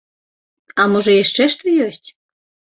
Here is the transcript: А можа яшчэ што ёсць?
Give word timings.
А 0.81 0.87
можа 0.95 1.11
яшчэ 1.23 1.43
што 1.55 1.77
ёсць? 1.87 2.09